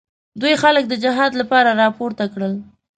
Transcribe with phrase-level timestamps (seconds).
[0.41, 2.53] دوی خلک د جهاد لپاره راپورته کړل.